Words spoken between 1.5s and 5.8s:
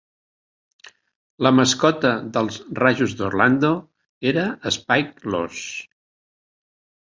mascota dels Rajos d'Orlando era "Spike" l'ós.